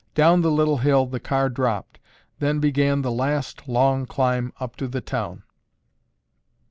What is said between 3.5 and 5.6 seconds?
long climb up to the town.